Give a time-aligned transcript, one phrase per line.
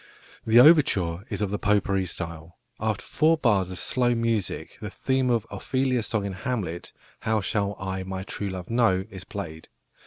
[0.47, 2.57] The overture is of the "potpourri" style.
[2.79, 7.75] After four bars of slow music the theme of Ophelia's song in Hamlet, "How shall
[7.79, 9.69] I my true love know?", is played.